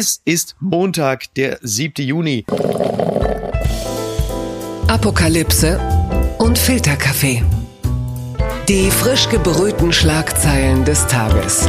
[0.00, 2.06] Es ist Montag, der 7.
[2.06, 2.44] Juni.
[4.86, 5.80] Apokalypse
[6.38, 7.42] und Filterkaffee.
[8.68, 11.68] Die frisch gebrühten Schlagzeilen des Tages.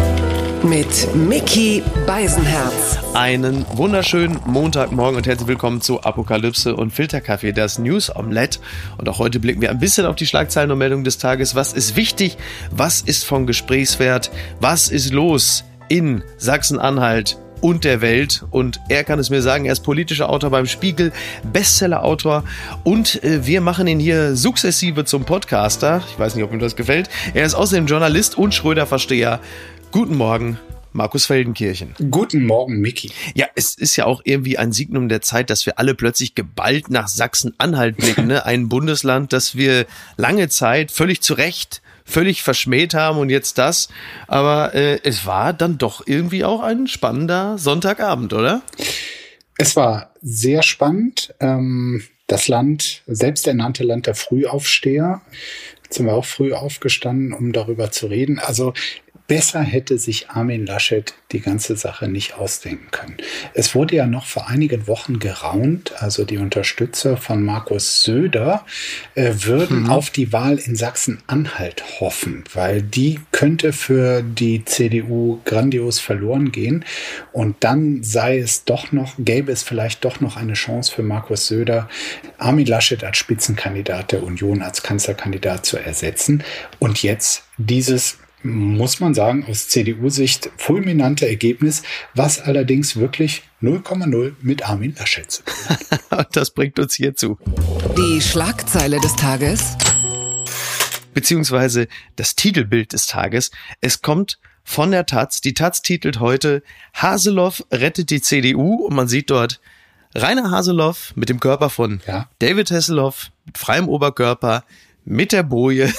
[0.61, 2.99] Mit Mickey Beisenherz.
[3.15, 8.59] Einen wunderschönen Montagmorgen und herzlich willkommen zu Apokalypse und Filterkaffee, das News Omelette.
[8.99, 11.55] Und auch heute blicken wir ein bisschen auf die Schlagzeilen und Meldungen des Tages.
[11.55, 12.37] Was ist wichtig?
[12.69, 14.29] Was ist von Gesprächswert?
[14.59, 17.39] Was ist los in Sachsen-Anhalt?
[17.61, 18.43] Und der Welt.
[18.51, 21.11] Und er kann es mir sagen, er ist politischer Autor beim Spiegel,
[21.51, 22.43] Bestseller-Autor
[22.83, 26.01] und äh, wir machen ihn hier sukzessive zum Podcaster.
[26.09, 27.09] Ich weiß nicht, ob ihm das gefällt.
[27.33, 29.39] Er ist außerdem Journalist und Schröder-Versteher.
[29.91, 30.57] Guten Morgen.
[30.91, 31.93] Markus Feldenkirchen.
[32.09, 33.11] Guten Morgen, Micky.
[33.35, 36.89] Ja, es ist ja auch irgendwie ein Signum der Zeit, dass wir alle plötzlich geballt
[36.89, 38.45] nach Sachsen-Anhalt blicken, ne?
[38.45, 39.85] ein Bundesland, das wir
[40.17, 43.89] lange Zeit völlig zu Recht völlig verschmäht haben und jetzt das.
[44.27, 48.61] Aber äh, es war dann doch irgendwie auch ein spannender Sonntagabend, oder?
[49.57, 51.33] Es war sehr spannend.
[51.39, 55.21] Ähm, das Land, selbsternannte Land der Frühaufsteher,
[55.89, 58.39] sind wir auch früh aufgestanden, um darüber zu reden.
[58.39, 58.73] Also
[59.29, 63.15] Besser hätte sich Armin Laschet die ganze Sache nicht ausdenken können.
[63.53, 68.65] Es wurde ja noch vor einigen Wochen geraunt, also die Unterstützer von Markus Söder
[69.13, 69.89] äh, würden mhm.
[69.91, 76.83] auf die Wahl in Sachsen-Anhalt hoffen, weil die könnte für die CDU grandios verloren gehen.
[77.31, 81.45] Und dann sei es doch noch, gäbe es vielleicht doch noch eine Chance für Markus
[81.45, 81.87] Söder,
[82.39, 86.43] Armin Laschet als Spitzenkandidat der Union, als Kanzlerkandidat zu ersetzen.
[86.79, 94.67] Und jetzt dieses muss man sagen, aus CDU-Sicht fulminante Ergebnis, was allerdings wirklich 0,0 mit
[94.67, 95.53] Armin Laschet zu tun
[96.09, 96.27] hat.
[96.35, 97.37] das bringt uns hierzu.
[97.97, 99.75] Die Schlagzeile des Tages.
[101.13, 103.51] Beziehungsweise das Titelbild des Tages.
[103.81, 105.41] Es kommt von der Taz.
[105.41, 109.59] Die Taz titelt heute Haseloff rettet die CDU und man sieht dort
[110.15, 112.29] Rainer Haseloff mit dem Körper von ja.
[112.39, 114.63] David Hasselhoff mit freiem Oberkörper
[115.05, 115.91] mit der Boje.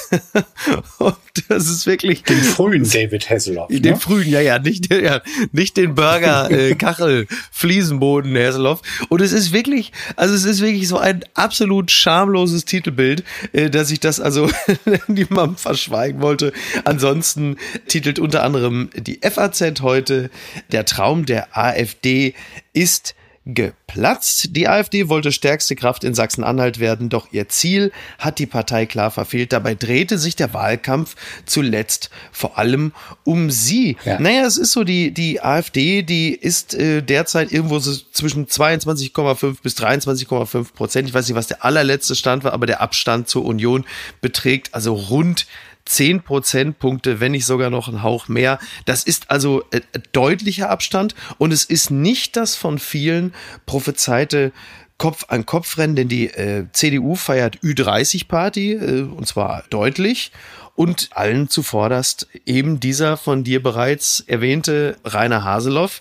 [0.98, 1.16] und
[1.48, 2.22] das ist wirklich.
[2.22, 3.68] Den frühen David Hasselhoff.
[3.68, 3.96] Den ne?
[3.96, 5.20] frühen, ja, ja, nicht, ja,
[5.52, 8.82] nicht den Burger, äh, Kachel, Fliesenboden Hasselhoff.
[9.08, 13.90] Und es ist wirklich, also es ist wirklich so ein absolut schamloses Titelbild, äh, dass
[13.90, 14.50] ich das also
[15.08, 16.52] niemandem verschweigen wollte.
[16.84, 17.56] Ansonsten
[17.88, 20.30] titelt unter anderem die FAZ heute,
[20.70, 22.34] der Traum der AfD
[22.72, 23.14] ist
[23.54, 24.56] geplatzt.
[24.56, 29.10] Die AfD wollte stärkste Kraft in Sachsen-Anhalt werden, doch ihr Ziel hat die Partei klar
[29.10, 29.52] verfehlt.
[29.52, 31.16] Dabei drehte sich der Wahlkampf
[31.46, 32.92] zuletzt vor allem
[33.24, 33.96] um sie.
[34.04, 34.20] Ja.
[34.20, 39.62] Naja, es ist so, die, die AfD, die ist äh, derzeit irgendwo so zwischen 22,5
[39.62, 41.08] bis 23,5 Prozent.
[41.08, 43.84] Ich weiß nicht, was der allerletzte Stand war, aber der Abstand zur Union
[44.20, 45.46] beträgt also rund
[45.90, 48.58] 10 Prozentpunkte, wenn nicht sogar noch ein Hauch mehr.
[48.84, 49.80] Das ist also äh,
[50.12, 53.34] deutlicher Abstand und es ist nicht das von vielen
[53.66, 54.52] prophezeite
[54.98, 60.30] Kopf an Kopf rennen, denn die äh, CDU feiert Ü30-Party äh, und zwar deutlich
[60.76, 66.00] und allen zuvorderst eben dieser von dir bereits erwähnte Rainer Haseloff.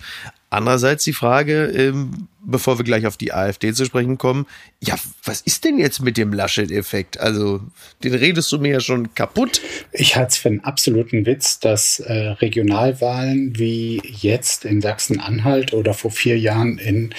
[0.49, 4.45] Andererseits die Frage, ähm, bevor wir gleich auf die AfD zu sprechen kommen,
[4.81, 7.19] ja, was ist denn jetzt mit dem Laschet-Effekt?
[7.19, 7.61] Also,
[8.03, 9.61] den redest du mir ja schon kaputt.
[9.91, 15.93] Ich halte es für einen absoluten Witz, dass äh, Regionalwahlen wie jetzt in Sachsen-Anhalt oder
[15.93, 17.13] vor vier Jahren in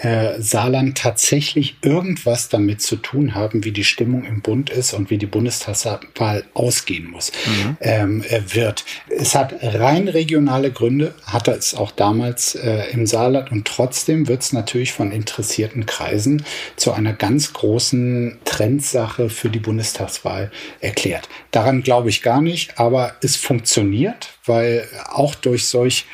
[0.00, 5.10] äh, Saarland tatsächlich irgendwas damit zu tun haben, wie die Stimmung im Bund ist und
[5.10, 7.76] wie die Bundestagswahl ausgehen muss, mhm.
[7.80, 8.84] ähm, äh, wird.
[9.08, 14.42] Es hat rein regionale Gründe, hatte es auch damals äh, im Saarland und trotzdem wird
[14.42, 16.44] es natürlich von interessierten Kreisen
[16.76, 20.50] zu einer ganz großen Trendsache für die Bundestagswahl
[20.80, 21.28] erklärt.
[21.50, 26.06] Daran glaube ich gar nicht, aber es funktioniert, weil auch durch solch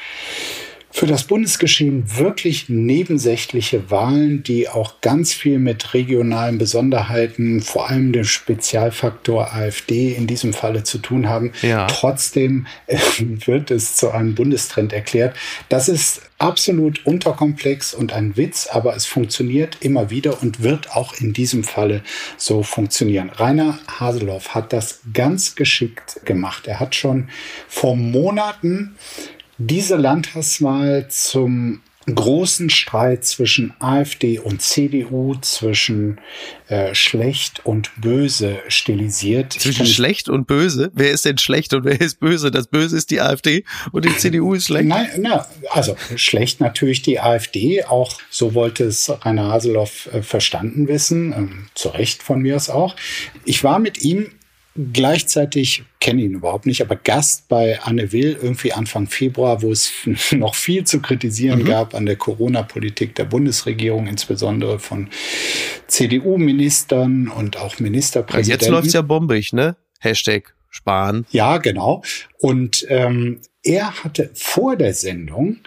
[0.98, 8.12] für das Bundesgeschehen wirklich nebensächliche Wahlen, die auch ganz viel mit regionalen Besonderheiten, vor allem
[8.12, 11.52] dem Spezialfaktor AfD in diesem Falle zu tun haben.
[11.62, 11.86] Ja.
[11.86, 12.98] Trotzdem äh,
[13.46, 15.36] wird es zu einem Bundestrend erklärt.
[15.68, 21.14] Das ist absolut unterkomplex und ein Witz, aber es funktioniert immer wieder und wird auch
[21.14, 22.02] in diesem Falle
[22.36, 23.30] so funktionieren.
[23.30, 26.66] Rainer Haseloff hat das ganz geschickt gemacht.
[26.66, 27.28] Er hat schon
[27.68, 28.96] vor Monaten
[29.58, 31.80] diese Landtagswahl zum
[32.14, 36.18] großen Streit zwischen AfD und CDU, zwischen
[36.68, 39.52] äh, schlecht und böse stilisiert.
[39.52, 40.90] Zwischen schlecht und böse?
[40.94, 42.50] Wer ist denn schlecht und wer ist böse?
[42.50, 44.88] Das Böse ist die AfD und die CDU ist schlecht?
[44.88, 47.84] Nein, na, also schlecht natürlich die AfD.
[47.84, 51.32] Auch so wollte es Rainer Haseloff äh, verstanden wissen.
[51.32, 52.96] Ähm, zu Recht von mir aus auch.
[53.44, 54.28] Ich war mit ihm
[54.92, 59.92] gleichzeitig kenne ihn überhaupt nicht, aber Gast bei Anne Will irgendwie Anfang Februar, wo es
[60.30, 61.66] noch viel zu kritisieren mhm.
[61.66, 65.08] gab an der Corona-Politik der Bundesregierung, insbesondere von
[65.88, 68.64] CDU-Ministern und auch Ministerpräsidenten.
[68.64, 69.76] Jetzt läuft's ja bombig, ne?
[70.00, 71.26] Hashtag sparen.
[71.30, 72.02] Ja, genau.
[72.38, 75.58] Und ähm, er hatte vor der Sendung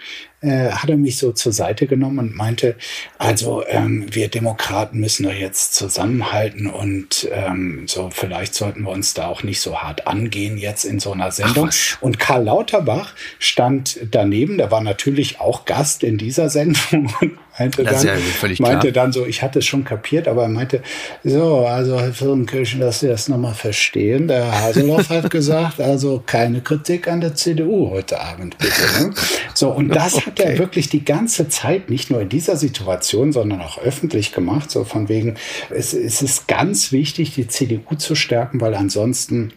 [0.42, 2.76] äh, hat er mich so zur Seite genommen und meinte,
[3.18, 9.14] also ähm, wir Demokraten müssen doch jetzt zusammenhalten und ähm, so vielleicht sollten wir uns
[9.14, 11.70] da auch nicht so hart angehen jetzt in so einer Sendung.
[11.70, 17.38] Ach, und Karl Lauterbach stand daneben, der war natürlich auch Gast in dieser Sendung und
[17.58, 18.14] meinte, dann, ja
[18.58, 20.82] meinte dann so, ich hatte es schon kapiert, aber er meinte,
[21.22, 24.28] so, also Herr Firmenkirchen, dass Sie das nochmal verstehen.
[24.28, 28.82] Der Haseloff hat gesagt, also keine Kritik an der CDU heute Abend, bitte.
[29.00, 29.14] Ne?
[29.54, 30.54] So, und das hat okay.
[30.54, 34.84] er wirklich die ganze Zeit, nicht nur in dieser Situation, sondern auch öffentlich gemacht, so
[34.84, 35.36] von wegen,
[35.70, 39.52] es, es ist ganz wichtig, die CDU zu stärken, weil ansonsten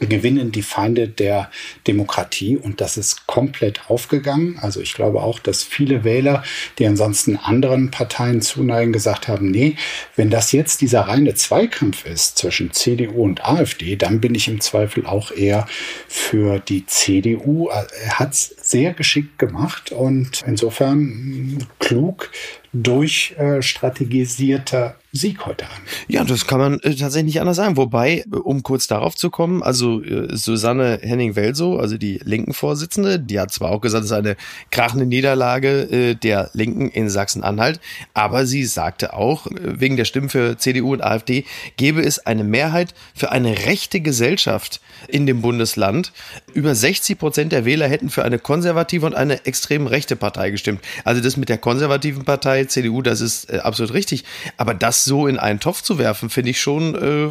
[0.00, 1.50] gewinnen die Feinde der
[1.86, 4.58] Demokratie und das ist komplett aufgegangen.
[4.60, 6.42] Also ich glaube auch, dass viele Wähler,
[6.78, 9.76] die ansonsten anderen Parteien zuneigen, gesagt haben, nee,
[10.16, 14.60] wenn das jetzt dieser reine Zweikampf ist zwischen CDU und AfD, dann bin ich im
[14.60, 15.66] Zweifel auch eher
[16.08, 17.68] für die CDU.
[17.68, 22.30] Er hat es sehr geschickt gemacht und insofern klug
[22.72, 25.80] durchstrategisierter Sieg heute an.
[26.06, 27.78] Ja, das kann man äh, tatsächlich nicht anders sagen.
[27.78, 33.18] Wobei, äh, um kurz darauf zu kommen, also äh, Susanne Henning-Welsow, also die linken Vorsitzende,
[33.18, 34.36] die hat zwar auch gesagt, es ist eine
[34.70, 37.80] krachende Niederlage äh, der Linken in Sachsen-Anhalt,
[38.12, 41.46] aber sie sagte auch, äh, wegen der Stimmen für CDU und AfD
[41.78, 46.12] gäbe es eine Mehrheit für eine rechte Gesellschaft in dem Bundesland.
[46.52, 50.82] Über 60 Prozent der Wähler hätten für eine konservative und eine extrem rechte Partei gestimmt.
[51.04, 54.24] Also das mit der konservativen Partei, CDU, das ist äh, absolut richtig.
[54.56, 57.30] Aber das so in einen Topf zu werfen, finde ich schon äh,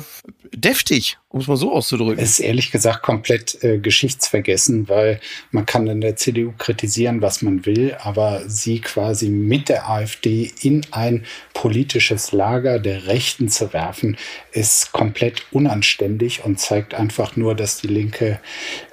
[0.53, 2.23] deftig, um es mal so auszudrücken.
[2.23, 5.19] Es ist ehrlich gesagt komplett äh, geschichtsvergessen, weil
[5.51, 10.51] man kann in der CDU kritisieren, was man will, aber sie quasi mit der AfD
[10.61, 14.17] in ein politisches Lager der Rechten zu werfen,
[14.51, 18.39] ist komplett unanständig und zeigt einfach nur, dass die Linke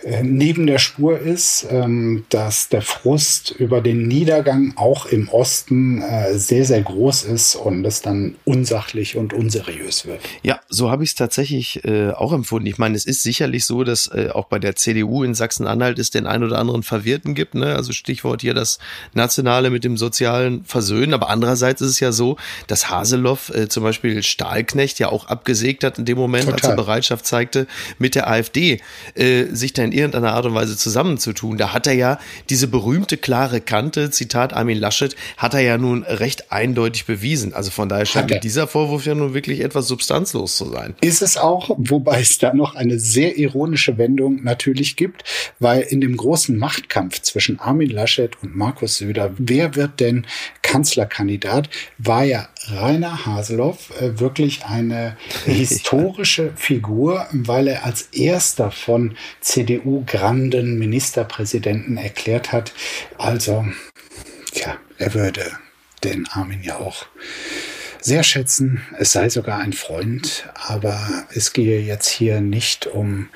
[0.03, 6.03] äh, neben der Spur ist, ähm, dass der Frust über den Niedergang auch im Osten
[6.03, 10.21] äh, sehr, sehr groß ist und es dann unsachlich und unseriös wird.
[10.43, 12.67] Ja, so habe ich es tatsächlich äh, auch empfunden.
[12.67, 16.11] Ich meine, es ist sicherlich so, dass äh, auch bei der CDU in Sachsen-Anhalt es
[16.11, 17.55] den ein oder anderen Verwirrten gibt.
[17.55, 17.75] Ne?
[17.75, 18.79] Also Stichwort hier das
[19.12, 21.14] Nationale mit dem sozialen Versöhnen.
[21.14, 22.37] Aber andererseits ist es ja so,
[22.67, 26.61] dass Haseloff äh, zum Beispiel Stahlknecht ja auch abgesägt hat in dem Moment, Total.
[26.61, 27.67] als er Bereitschaft zeigte,
[27.99, 28.81] mit der AfD
[29.14, 31.58] äh, sich da in irgendeiner Art und Weise zusammenzutun.
[31.58, 32.19] Da hat er ja
[32.50, 37.55] diese berühmte klare Kante, Zitat Armin Laschet, hat er ja nun recht eindeutig bewiesen.
[37.55, 40.94] Also von daher scheint mir dieser Vorwurf ja nun wirklich etwas substanzlos zu sein.
[41.00, 45.25] Ist es auch, wobei es da noch eine sehr ironische Wendung natürlich gibt,
[45.59, 50.27] weil in dem großen Machtkampf zwischen Armin Laschet und Markus Söder, wer wird denn
[50.63, 59.17] Kanzlerkandidat, war ja Rainer Haseloff äh, wirklich eine historische Figur, weil er als erster von
[59.41, 62.73] CDU-Granden Ministerpräsidenten erklärt hat,
[63.19, 63.67] also,
[64.55, 65.43] ja, er würde
[66.03, 67.07] den Armin ja auch
[68.05, 68.83] sehr schätzen.
[68.99, 73.31] Es sei sogar ein Freund, aber es gehe jetzt hier nicht um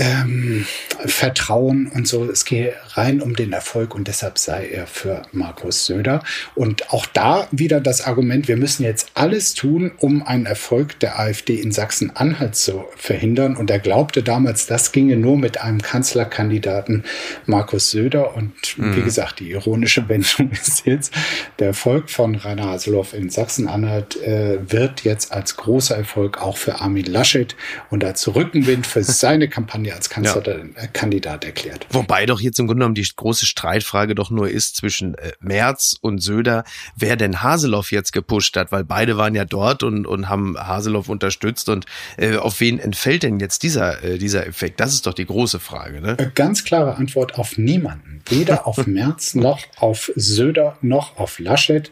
[0.00, 0.66] ähm,
[1.04, 2.24] Vertrauen und so.
[2.24, 6.22] Es gehe rein um den Erfolg und deshalb sei er für Markus Söder.
[6.54, 11.20] Und auch da wieder das Argument, wir müssen jetzt alles tun, um einen Erfolg der
[11.20, 13.56] AfD in Sachsen-Anhalt zu verhindern.
[13.56, 17.04] Und er glaubte damals, das ginge nur mit einem Kanzlerkandidaten
[17.44, 18.34] Markus Söder.
[18.34, 18.96] Und mhm.
[18.96, 21.12] wie gesagt, die ironische Wendung ist jetzt,
[21.58, 26.80] der Erfolg von Rainer Haseloff in Sachsen-Anhalt äh, wird jetzt als großer Erfolg auch für
[26.80, 27.54] Armin Laschet
[27.90, 31.48] und als Rückenwind für seine Kampagne als Kanzlerkandidat ja.
[31.48, 31.86] erklärt.
[31.90, 35.96] Wobei doch jetzt im Grunde genommen die große Streitfrage doch nur ist zwischen äh, Merz
[36.00, 36.64] und Söder,
[36.96, 41.08] wer denn Haseloff jetzt gepusht hat, weil beide waren ja dort und, und haben Haseloff
[41.08, 44.80] unterstützt und äh, auf wen entfällt denn jetzt dieser, äh, dieser Effekt?
[44.80, 46.00] Das ist doch die große Frage.
[46.00, 46.16] Ne?
[46.18, 48.22] Äh, ganz klare Antwort auf niemanden.
[48.28, 51.90] Weder auf Merz noch auf Söder noch auf Laschet.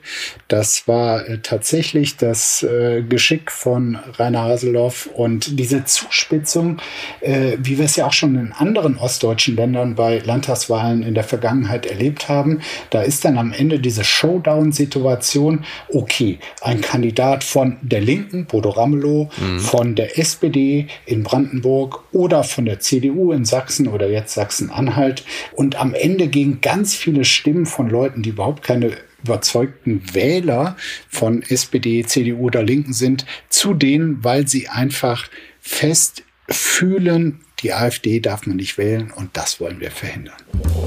[0.48, 6.78] Das war äh, tatsächlich das äh, Geschick von Rainer Haseloff und diese Zuspitzung,
[7.20, 11.22] äh, wie wir es ja auch schon in anderen ostdeutschen Ländern bei Landtagswahlen in der
[11.22, 12.58] Vergangenheit erlebt haben.
[12.90, 19.30] Da ist dann am Ende diese Showdown-Situation, okay, ein Kandidat von der Linken, Bodo Ramelow,
[19.38, 19.60] mhm.
[19.60, 25.24] von der SPD in Brandenburg oder von der CDU in Sachsen oder jetzt Sachsen-Anhalt.
[25.52, 28.90] Und am Ende gegen ganz viele Stimmen von Leuten, die überhaupt keine
[29.22, 30.76] überzeugten Wähler
[31.08, 35.28] von SPD, CDU oder Linken sind, zu denen, weil sie einfach
[35.60, 40.36] fest fühlen, die AfD darf man nicht wählen und das wollen wir verhindern.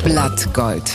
[0.04, 0.92] Blattgold.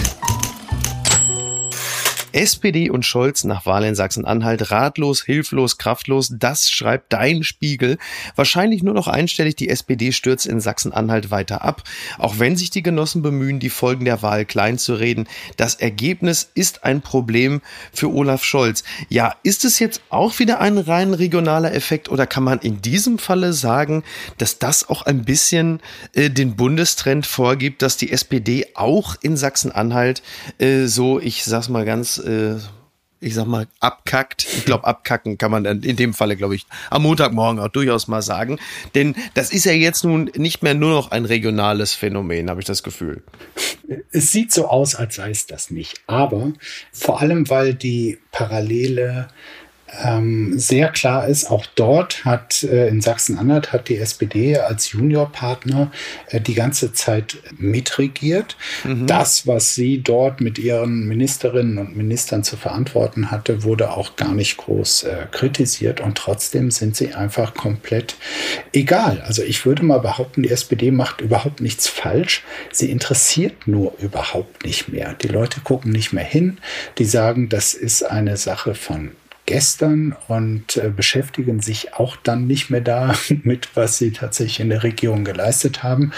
[2.37, 6.35] SPD und Scholz nach Wahl in Sachsen-Anhalt ratlos, hilflos, kraftlos.
[6.39, 7.97] Das schreibt dein Spiegel.
[8.35, 9.57] Wahrscheinlich nur noch einstellig.
[9.57, 11.83] Die SPD stürzt in Sachsen-Anhalt weiter ab.
[12.19, 15.27] Auch wenn sich die Genossen bemühen, die Folgen der Wahl klein zu reden.
[15.57, 18.85] Das Ergebnis ist ein Problem für Olaf Scholz.
[19.09, 23.19] Ja, ist es jetzt auch wieder ein rein regionaler Effekt oder kann man in diesem
[23.19, 24.05] Falle sagen,
[24.37, 25.81] dass das auch ein bisschen
[26.13, 30.23] äh, den Bundestrend vorgibt, dass die SPD auch in Sachsen-Anhalt
[30.59, 32.57] äh, so, ich sag's mal ganz äh,
[33.21, 34.45] ich sag mal, abkackt.
[34.45, 38.09] Ich glaube, abkacken kann man dann in dem Falle, glaube ich, am Montagmorgen auch durchaus
[38.09, 38.59] mal sagen.
[38.95, 42.67] Denn das ist ja jetzt nun nicht mehr nur noch ein regionales Phänomen, habe ich
[42.67, 43.23] das Gefühl.
[44.13, 46.03] Es sieht so aus, als sei es das nicht.
[46.07, 46.53] Aber
[46.93, 49.29] vor allem, weil die Parallele
[50.03, 55.93] ähm, sehr klar ist, auch dort hat äh, in Sachsen-Anhalt hat die SPD als Juniorpartner
[56.29, 58.57] äh, die ganze Zeit mitregiert.
[58.85, 59.07] Mhm.
[59.07, 64.35] Das, was sie dort mit ihren Ministerinnen und Ministern zu verantworten hatte, wurde auch gar
[64.35, 68.17] nicht groß äh, kritisiert und trotzdem sind sie einfach komplett
[68.73, 69.23] egal.
[69.25, 72.43] Also ich würde mal behaupten, die SPD macht überhaupt nichts falsch.
[72.73, 75.15] Sie interessiert nur überhaupt nicht mehr.
[75.15, 76.59] Die Leute gucken nicht mehr hin.
[76.99, 79.13] Die sagen, das ist eine Sache von
[79.47, 84.83] gestern und äh, beschäftigen sich auch dann nicht mehr damit, was sie tatsächlich in der
[84.83, 86.13] Regierung geleistet haben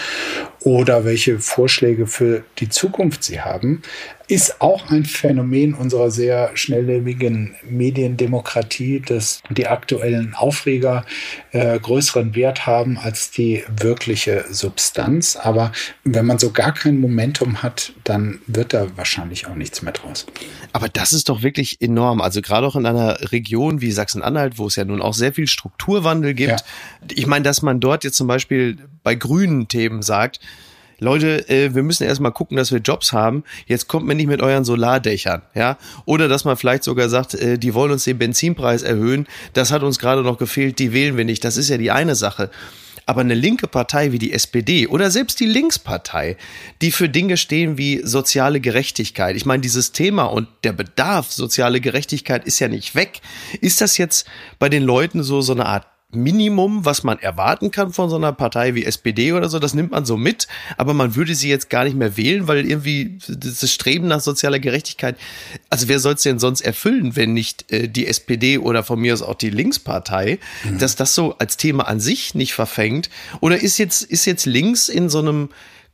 [0.61, 3.81] oder welche Vorschläge für die Zukunft sie haben
[4.29, 11.03] ist auch ein Phänomen unserer sehr schnelllebigen Mediendemokratie, dass die aktuellen Aufreger
[11.51, 15.35] äh, größeren Wert haben als die wirkliche Substanz.
[15.35, 15.71] Aber
[16.03, 20.27] wenn man so gar kein Momentum hat, dann wird da wahrscheinlich auch nichts mehr draus.
[20.73, 22.21] Aber das ist doch wirklich enorm.
[22.21, 25.47] Also gerade auch in einer Region wie Sachsen-Anhalt, wo es ja nun auch sehr viel
[25.47, 26.51] Strukturwandel gibt.
[26.51, 26.57] Ja.
[27.11, 30.39] Ich meine, dass man dort jetzt zum Beispiel bei grünen Themen sagt,
[30.99, 33.43] Leute, äh, wir müssen erstmal gucken, dass wir Jobs haben.
[33.67, 35.77] Jetzt kommt mir nicht mit euren Solardächern, ja?
[36.05, 39.27] Oder dass man vielleicht sogar sagt, äh, die wollen uns den Benzinpreis erhöhen.
[39.53, 41.43] Das hat uns gerade noch gefehlt, die wählen wir nicht.
[41.43, 42.51] Das ist ja die eine Sache.
[43.05, 46.37] Aber eine linke Partei wie die SPD oder selbst die Linkspartei,
[46.83, 49.35] die für Dinge stehen wie soziale Gerechtigkeit.
[49.35, 53.21] Ich meine, dieses Thema und der Bedarf soziale Gerechtigkeit ist ja nicht weg.
[53.61, 54.27] Ist das jetzt
[54.59, 58.31] bei den Leuten so so eine Art Minimum, was man erwarten kann von so einer
[58.31, 61.69] Partei wie SPD oder so, das nimmt man so mit, aber man würde sie jetzt
[61.69, 65.17] gar nicht mehr wählen, weil irgendwie das Streben nach sozialer Gerechtigkeit,
[65.69, 69.13] also wer soll es denn sonst erfüllen, wenn nicht äh, die SPD oder von mir
[69.13, 70.79] aus auch die Linkspartei, mhm.
[70.79, 73.11] dass das so als Thema an sich nicht verfängt?
[73.39, 75.49] Oder ist jetzt, ist jetzt links in so einem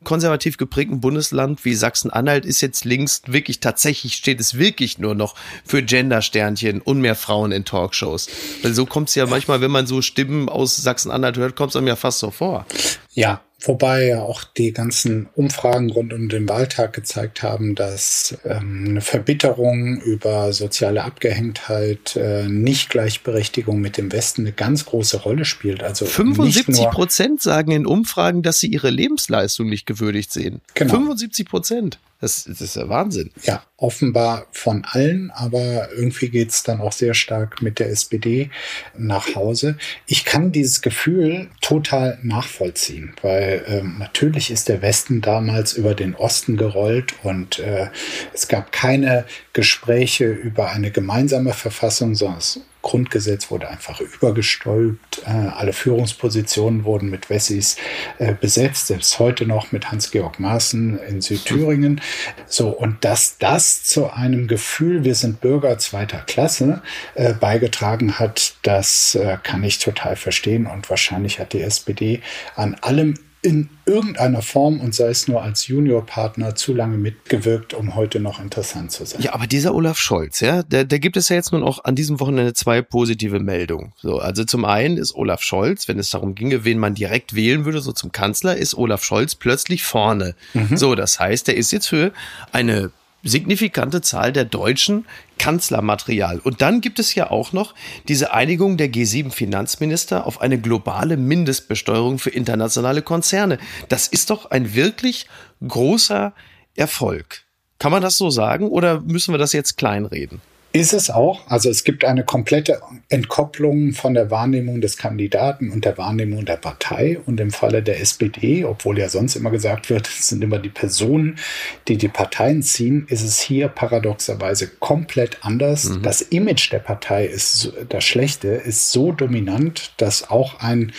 [0.06, 5.36] konservativ geprägten Bundesland wie Sachsen-Anhalt ist jetzt links wirklich tatsächlich, steht es wirklich nur noch
[5.66, 8.30] für Gender-Sternchen und mehr Frauen in Talkshows.
[8.64, 11.76] Weil so kommt es ja manchmal, wenn man so Stimmen aus Sachsen-Anhalt hört, kommt es
[11.76, 12.66] einem ja fast so vor.
[13.14, 18.86] Ja, Wobei ja auch die ganzen Umfragen rund um den Wahltag gezeigt haben, dass ähm,
[18.90, 25.84] eine Verbitterung über soziale Abgehängtheit, äh, Nicht-Gleichberechtigung mit dem Westen eine ganz große Rolle spielt.
[25.84, 30.62] Also 75 Prozent sagen in Umfragen, dass sie ihre Lebensleistung nicht gewürdigt sehen.
[30.74, 30.94] Genau.
[30.94, 32.00] 75 Prozent.
[32.26, 33.30] Das, das ist ja Wahnsinn.
[33.44, 38.50] Ja, offenbar von allen, aber irgendwie geht es dann auch sehr stark mit der SPD
[38.98, 39.78] nach Hause.
[40.08, 46.16] Ich kann dieses Gefühl total nachvollziehen, weil ähm, natürlich ist der Westen damals über den
[46.16, 47.90] Osten gerollt und äh,
[48.34, 55.24] es gab keine Gespräche über eine gemeinsame Verfassung, sondern es Grundgesetz wurde einfach übergestülpt.
[55.26, 57.78] Äh, alle Führungspositionen wurden mit Wessis
[58.20, 62.00] äh, besetzt, selbst heute noch mit Hans-Georg Maaßen in Südthüringen.
[62.46, 66.84] So, und dass das zu einem Gefühl, wir sind Bürger zweiter Klasse,
[67.16, 70.68] äh, beigetragen hat, das kann ich total verstehen.
[70.68, 72.22] Und wahrscheinlich hat die SPD
[72.56, 73.16] an allem
[73.46, 78.42] in irgendeiner Form und sei es nur als Juniorpartner zu lange mitgewirkt, um heute noch
[78.42, 79.22] interessant zu sein.
[79.22, 81.96] Ja, aber dieser Olaf Scholz, ja, der, der gibt es ja jetzt nun auch an
[81.96, 83.94] diesem Wochenende zwei positive Meldungen.
[83.98, 87.66] So, also zum einen ist Olaf Scholz, wenn es darum ginge, wen man direkt wählen
[87.66, 90.36] würde, so zum Kanzler, ist Olaf Scholz plötzlich vorne.
[90.56, 90.76] Mhm.
[90.76, 92.12] So, das heißt, er ist jetzt für
[92.52, 92.90] eine
[93.26, 95.06] signifikante Zahl der Deutschen
[95.38, 96.40] Kanzlermaterial.
[96.40, 97.76] Und dann gibt es ja auch noch
[98.08, 103.58] diese Einigung der G7 Finanzminister auf eine globale Mindestbesteuerung für internationale Konzerne.
[103.90, 105.28] Das ist doch ein wirklich
[105.68, 106.34] großer
[106.76, 107.44] Erfolg.
[107.80, 110.42] Kann man das so sagen oder müssen wir das jetzt kleinreden?
[110.76, 111.40] Ist es auch.
[111.48, 116.58] Also es gibt eine komplette Entkopplung von der Wahrnehmung des Kandidaten und der Wahrnehmung der
[116.58, 117.18] Partei.
[117.26, 120.68] Und im Falle der SPD, obwohl ja sonst immer gesagt wird, es sind immer die
[120.68, 121.40] Personen,
[121.88, 125.86] die die Parteien ziehen, ist es hier paradoxerweise komplett anders.
[125.86, 126.02] Mhm.
[126.02, 130.92] Das Image der Partei ist das Schlechte, ist so dominant, dass auch ein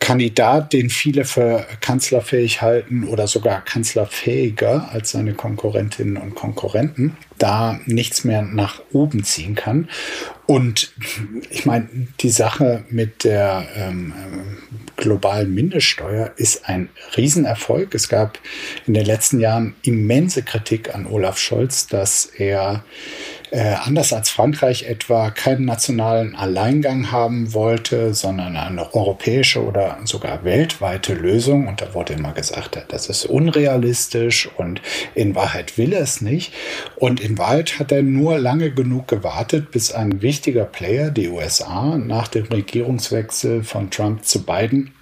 [0.00, 7.78] Kandidat, den viele für kanzlerfähig halten oder sogar kanzlerfähiger als seine Konkurrentinnen und Konkurrenten, da
[7.84, 9.88] nichts mehr nach oben ziehen kann.
[10.46, 10.92] Und
[11.50, 11.88] ich meine,
[12.20, 14.12] die Sache mit der ähm,
[14.96, 17.94] globalen Mindeststeuer ist ein Riesenerfolg.
[17.94, 18.38] Es gab
[18.86, 22.84] in den letzten Jahren immense Kritik an Olaf Scholz, dass er
[23.50, 30.44] äh, anders als Frankreich etwa keinen nationalen Alleingang haben wollte, sondern eine europäische oder sogar
[30.44, 31.66] weltweite Lösung.
[31.66, 34.80] Und da wurde immer gesagt, das ist unrealistisch und
[35.14, 36.52] in Wahrheit will er es nicht.
[36.96, 41.98] Und in Wahrheit hat er nur lange genug gewartet, bis ein wichtiger Player, die USA,
[41.98, 44.92] nach dem Regierungswechsel von Trump zu Biden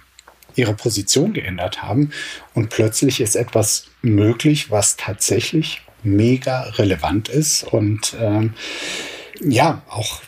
[0.55, 2.11] ihre Position geändert haben.
[2.53, 8.53] Und plötzlich ist etwas möglich, was tatsächlich mega relevant ist und ähm,
[9.41, 10.21] ja, auch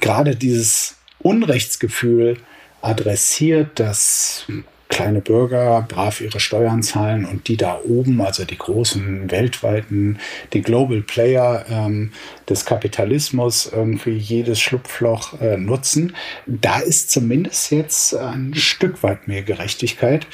[0.00, 2.38] gerade dieses Unrechtsgefühl
[2.80, 4.46] adressiert, dass
[4.88, 10.18] kleine Bürger brav ihre Steuern zahlen und die da oben, also die großen weltweiten,
[10.52, 12.12] die Global Player ähm,
[12.48, 16.14] des Kapitalismus irgendwie jedes Schlupfloch äh, nutzen.
[16.46, 20.26] Da ist zumindest jetzt ein Stück weit mehr Gerechtigkeit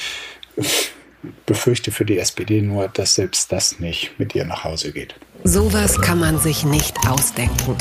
[1.47, 5.15] befürchte für die SPD nur, dass selbst das nicht mit ihr nach Hause geht.
[5.45, 7.77] Sowas kann man sich nicht ausdenken.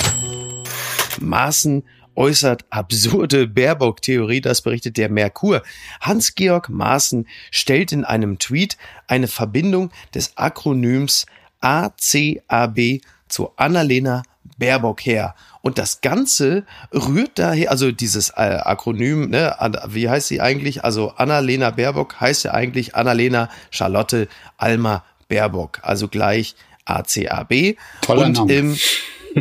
[1.19, 1.83] Maaßen
[2.15, 5.63] äußert absurde Baerbock-Theorie, das berichtet der Merkur.
[6.01, 8.77] Hans-Georg Maaßen stellt in einem Tweet
[9.07, 11.25] eine Verbindung des Akronyms
[11.61, 14.23] ACAB zu Annalena
[14.57, 15.35] Baerbock her.
[15.61, 19.55] Und das Ganze rührt daher, also dieses äh, Akronym, ne,
[19.87, 20.83] wie heißt sie eigentlich?
[20.83, 24.27] Also Annalena Baerbock heißt ja eigentlich Annalena Charlotte
[24.57, 26.55] Alma Baerbock, also gleich
[26.85, 27.75] ACAB.
[28.01, 28.53] Toller und Name.
[28.53, 28.77] im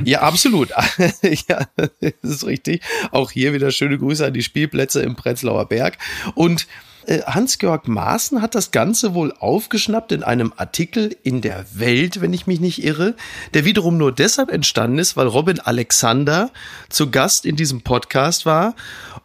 [0.04, 0.68] ja, absolut.
[1.48, 2.82] ja, das ist richtig.
[3.10, 5.98] Auch hier wieder schöne Grüße an die Spielplätze im Prenzlauer Berg.
[6.34, 6.66] Und
[7.08, 12.46] Hans-Georg Maaßen hat das Ganze wohl aufgeschnappt in einem Artikel in der Welt, wenn ich
[12.46, 13.14] mich nicht irre,
[13.54, 16.50] der wiederum nur deshalb entstanden ist, weil Robin Alexander
[16.90, 18.74] zu Gast in diesem Podcast war.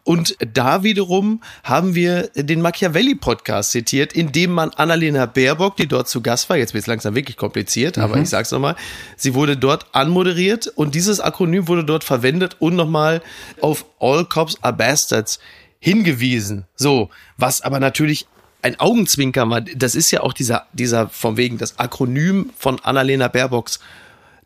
[0.05, 6.09] Und da wiederum haben wir den Machiavelli-Podcast zitiert, in dem man Annalena Baerbock, die dort
[6.09, 8.03] zu Gast war, jetzt wird es langsam wirklich kompliziert, mhm.
[8.03, 8.75] aber ich sag's nochmal,
[9.15, 13.21] sie wurde dort anmoderiert und dieses Akronym wurde dort verwendet und nochmal
[13.61, 15.39] auf All Cops are Bastards
[15.83, 16.63] hingewiesen.
[16.77, 18.25] So, was aber natürlich
[18.61, 19.59] ein Augenzwinker war.
[19.59, 23.81] Das ist ja auch dieser, dieser von wegen das Akronym von Annalena Baerbocks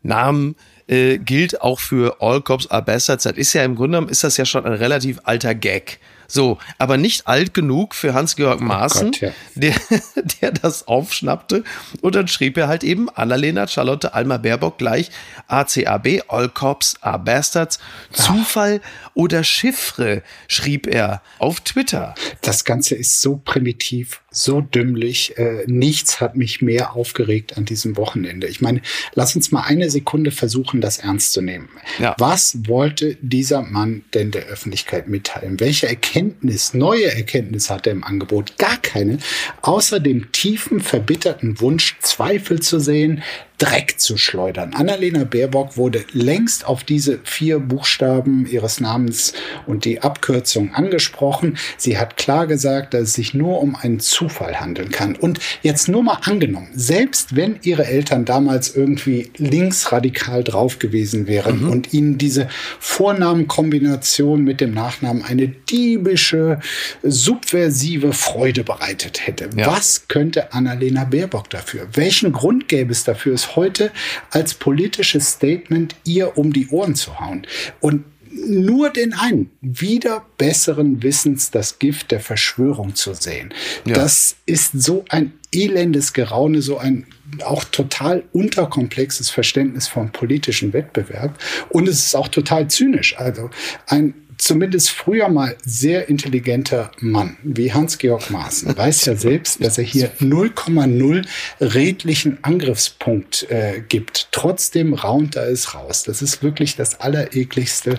[0.02, 0.56] Namen
[0.88, 3.22] äh, gilt auch für All Cops Are Bastards.
[3.22, 6.00] Das ist ja im Grunde genommen ist das ja schon ein relativ alter Gag.
[6.30, 9.30] So, aber nicht alt genug für Hans-Georg Maaßen, oh Gott, ja.
[9.54, 9.74] der,
[10.42, 11.64] der das aufschnappte.
[12.02, 15.10] Und dann schrieb er halt eben Annalena Charlotte Alma Baerbock gleich
[15.46, 17.78] ACAB, All Cops Are Bastards.
[18.12, 18.82] Zufall
[19.14, 22.14] oder Chiffre, schrieb er auf Twitter.
[22.42, 25.38] Das Ganze ist so primitiv, so dümmlich.
[25.38, 28.46] Äh, nichts hat mich mehr aufgeregt an diesem Wochenende.
[28.46, 28.82] Ich meine,
[29.14, 31.68] lass uns mal eine Sekunde versuchen, das ernst zu nehmen.
[31.98, 32.14] Ja.
[32.18, 35.60] Was wollte dieser Mann denn der Öffentlichkeit mitteilen?
[35.60, 38.58] Welche Erkenntnis, neue Erkenntnis hat er im Angebot?
[38.58, 39.18] Gar keine.
[39.62, 43.22] Außer dem tiefen, verbitterten Wunsch, Zweifel zu sehen,
[43.58, 44.72] Dreck zu schleudern.
[44.74, 49.32] Annalena Baerbock wurde längst auf diese vier Buchstaben ihres Namens
[49.66, 51.58] und die Abkürzung angesprochen.
[51.76, 55.16] Sie hat klar gesagt, dass es sich nur um einen Zufall handeln kann.
[55.16, 61.64] Und jetzt nur mal angenommen, selbst wenn ihre Eltern damals irgendwie linksradikal drauf gewesen wären
[61.64, 61.70] mhm.
[61.70, 66.60] und ihnen diese Vornamenkombination mit dem Nachnamen eine diebische,
[67.02, 69.50] subversive Freude bereitet hätte.
[69.56, 69.66] Ja.
[69.66, 71.88] Was könnte Annalena Baerbock dafür?
[71.94, 73.90] Welchen Grund gäbe es dafür, es heute
[74.30, 77.46] als politisches Statement ihr um die Ohren zu hauen.
[77.80, 83.52] Und nur den einen, wieder besseren Wissens das Gift der Verschwörung zu sehen.
[83.84, 83.94] Ja.
[83.94, 87.06] Das ist so ein elendes Geraune, so ein
[87.44, 91.38] auch total unterkomplexes Verständnis vom politischen Wettbewerb.
[91.70, 93.18] Und es ist auch total zynisch.
[93.18, 93.50] Also
[93.86, 99.84] ein zumindest früher mal sehr intelligenter Mann wie Hans-Georg Maaßen weiß ja selbst, dass er
[99.84, 101.26] hier 0,0
[101.60, 104.28] redlichen Angriffspunkt äh, gibt.
[104.32, 106.04] Trotzdem raunt er es raus.
[106.04, 107.98] Das ist wirklich das Allerekligste,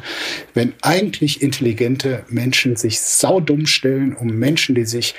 [0.53, 5.15] wenn eigentlich intelligente Menschen sich saudumm stellen, um Menschen, die sich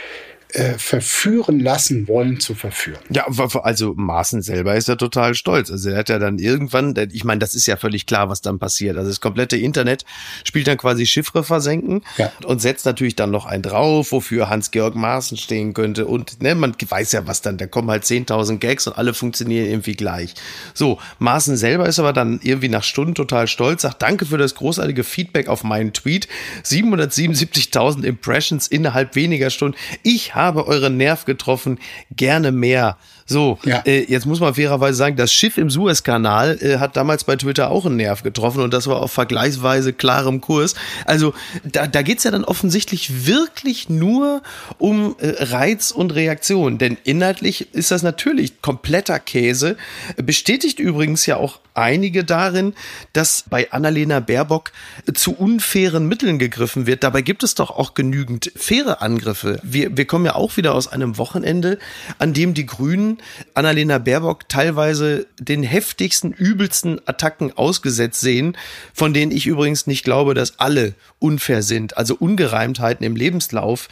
[0.54, 2.98] äh, verführen lassen wollen zu verführen.
[3.10, 3.26] Ja,
[3.62, 5.70] also Maaßen selber ist ja total stolz.
[5.70, 8.58] Also er hat ja dann irgendwann, ich meine, das ist ja völlig klar, was dann
[8.58, 8.96] passiert.
[8.96, 10.04] Also das komplette Internet
[10.44, 12.32] spielt dann quasi Chiffre versenken ja.
[12.44, 16.06] und setzt natürlich dann noch einen drauf, wofür Hans-Georg Maaßen stehen könnte.
[16.06, 19.66] Und ne, man weiß ja, was dann, da kommen halt 10.000 Gags und alle funktionieren
[19.66, 20.34] irgendwie gleich.
[20.74, 24.54] So, Maaßen selber ist aber dann irgendwie nach Stunden total stolz, sagt Danke für das
[24.54, 26.28] großartige Feedback auf meinen Tweet.
[26.64, 29.76] 777.000 Impressions innerhalb weniger Stunden.
[30.02, 31.78] Ich habe euren Nerv getroffen,
[32.10, 32.96] gerne mehr.
[33.30, 33.78] So, ja.
[33.86, 37.70] äh, jetzt muss man fairerweise sagen, das Schiff im Suezkanal äh, hat damals bei Twitter
[37.70, 40.74] auch einen Nerv getroffen und das war auf vergleichsweise klarem Kurs.
[41.04, 44.42] Also da, da geht's ja dann offensichtlich wirklich nur
[44.78, 49.76] um äh, Reiz und Reaktion, denn inhaltlich ist das natürlich kompletter Käse.
[50.16, 52.74] Bestätigt übrigens ja auch einige darin,
[53.12, 54.72] dass bei Annalena Baerbock
[55.14, 57.04] zu unfairen Mitteln gegriffen wird.
[57.04, 59.60] Dabei gibt es doch auch genügend faire Angriffe.
[59.62, 61.78] Wir, wir kommen ja auch wieder aus einem Wochenende,
[62.18, 63.19] an dem die Grünen
[63.54, 68.56] Annalena Baerbock teilweise den heftigsten, übelsten Attacken ausgesetzt sehen,
[68.92, 71.96] von denen ich übrigens nicht glaube, dass alle unfair sind.
[71.96, 73.88] Also Ungereimtheiten im Lebenslauf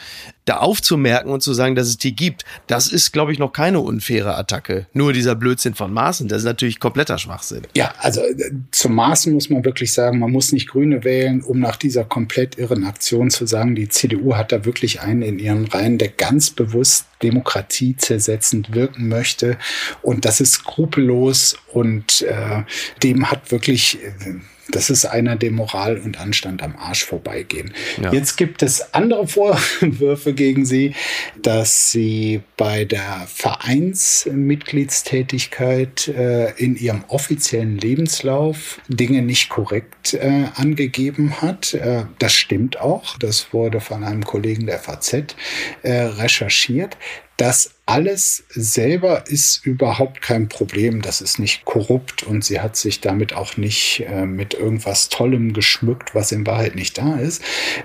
[0.48, 3.80] da aufzumerken und zu sagen, dass es die gibt, das ist, glaube ich, noch keine
[3.80, 4.86] unfaire Attacke.
[4.92, 7.62] Nur dieser Blödsinn von Maßen, das ist natürlich kompletter Schwachsinn.
[7.74, 11.58] Ja, also äh, zum Maßen muss man wirklich sagen, man muss nicht Grüne wählen, um
[11.58, 15.66] nach dieser komplett irren Aktion zu sagen, die CDU hat da wirklich einen in ihren
[15.66, 19.58] Reihen, der ganz bewusst Demokratie zersetzend wirken möchte.
[20.02, 22.62] Und das ist skrupellos und äh,
[23.02, 23.98] dem hat wirklich.
[24.02, 24.36] Äh,
[24.70, 27.72] das ist einer, dem Moral und Anstand am Arsch vorbeigehen.
[28.02, 28.12] Ja.
[28.12, 30.94] Jetzt gibt es andere Vorwürfe gegen sie,
[31.40, 41.40] dass sie bei der Vereinsmitgliedstätigkeit äh, in ihrem offiziellen Lebenslauf Dinge nicht korrekt äh, angegeben
[41.40, 41.74] hat.
[41.74, 43.18] Äh, das stimmt auch.
[43.18, 45.34] Das wurde von einem Kollegen der FAZ
[45.82, 46.96] äh, recherchiert.
[47.38, 51.02] Das alles selber ist überhaupt kein Problem.
[51.02, 55.52] Das ist nicht korrupt und sie hat sich damit auch nicht äh, mit irgendwas Tollem
[55.52, 57.40] geschmückt, was in Wahrheit nicht da ist.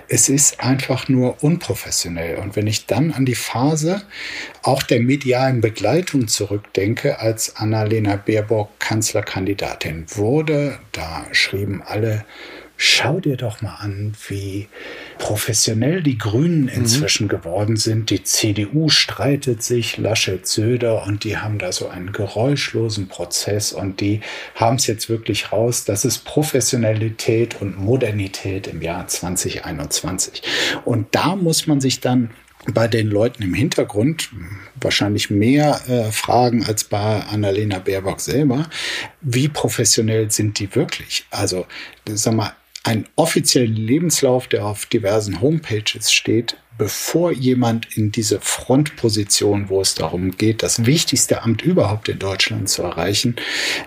[0.08, 2.38] Es ist einfach nur unprofessionell.
[2.40, 4.02] Und wenn ich dann an die Phase
[4.64, 12.26] auch der medialen Begleitung zurückdenke, als Annalena Baerbock Kanzlerkandidatin wurde, da schrieben alle,
[12.84, 14.68] schau dir doch mal an, wie
[15.18, 16.70] professionell die Grünen mhm.
[16.70, 17.30] inzwischen mhm.
[17.30, 18.10] geworden sind.
[18.10, 24.02] Die CDU streitet sich, Laschet, Söder, und die haben da so einen geräuschlosen Prozess und
[24.02, 24.20] die
[24.56, 25.86] haben es jetzt wirklich raus.
[25.86, 30.44] Das ist Professionalität und Modernität im Jahr 2021.
[30.84, 32.32] Und da muss man sich dann
[32.74, 34.30] bei den Leuten im Hintergrund
[34.76, 38.70] wahrscheinlich mehr äh, fragen als bei Annalena Baerbock selber.
[39.22, 41.26] Wie professionell sind die wirklich?
[41.30, 41.66] Also,
[42.06, 49.70] sag mal, einen offiziellen Lebenslauf, der auf diversen Homepages steht, bevor jemand in diese Frontposition,
[49.70, 53.36] wo es darum geht, das wichtigste Amt überhaupt in Deutschland zu erreichen,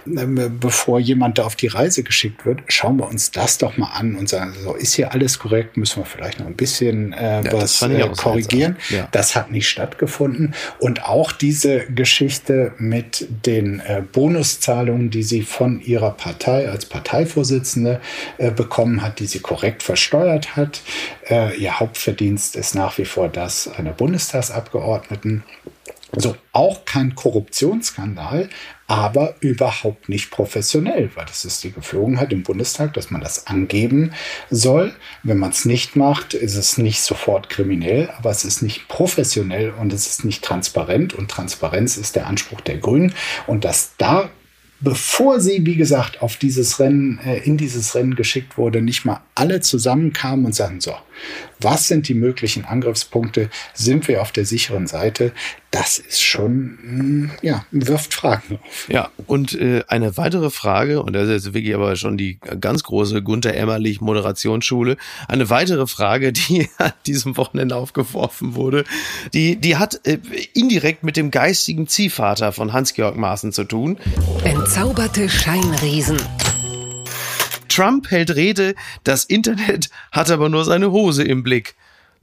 [0.06, 3.90] ähm, bevor jemand da auf die Reise geschickt wird, schauen wir uns das doch mal
[3.92, 7.42] an und sagen, so ist hier alles korrekt, müssen wir vielleicht noch ein bisschen äh,
[7.42, 8.76] ja, was äh, korrigieren.
[8.90, 9.08] Ja.
[9.10, 10.54] Das hat nicht stattgefunden.
[10.78, 18.00] Und auch diese Geschichte mit den äh, Bonuszahlungen, die sie von ihrer Partei als Parteivorsitzende
[18.38, 20.82] äh, bekommen hat, die sie korrekt versteuert hat.
[21.28, 25.42] Äh, ihr Hauptverdienst ist nach wie vor das einer Bundestagsabgeordneten.
[26.12, 28.48] Also auch kein Korruptionsskandal,
[28.86, 34.12] aber überhaupt nicht professionell, weil das ist die Geflogenheit im Bundestag, dass man das angeben
[34.48, 34.94] soll.
[35.24, 39.70] Wenn man es nicht macht, ist es nicht sofort kriminell, aber es ist nicht professionell
[39.70, 43.12] und es ist nicht transparent und Transparenz ist der Anspruch der Grünen
[43.48, 44.30] und dass da
[44.80, 49.20] bevor sie, wie gesagt, auf dieses Rennen, äh, in dieses Rennen geschickt wurde, nicht mal
[49.34, 50.94] alle zusammenkamen und sagten, so,
[51.60, 53.48] was sind die möglichen Angriffspunkte?
[53.74, 55.32] Sind wir auf der sicheren Seite?
[55.78, 58.88] Das ist schon, hm, ja, wirft Fragen auf.
[58.88, 63.22] Ja, und äh, eine weitere Frage, und das ist wirklich aber schon die ganz große
[63.22, 64.96] Gunther Emmerlich Moderationsschule,
[65.28, 68.84] eine weitere Frage, die an diesem Wochenende aufgeworfen wurde,
[69.34, 70.18] die, die hat äh,
[70.54, 73.98] indirekt mit dem geistigen Ziehvater von Hans-Georg Maaßen zu tun.
[74.44, 76.16] Entzauberte Scheinriesen.
[77.68, 81.74] Trump hält Rede, das Internet hat aber nur seine Hose im Blick.